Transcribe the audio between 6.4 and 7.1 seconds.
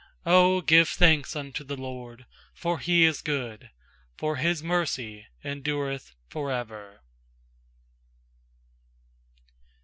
ever.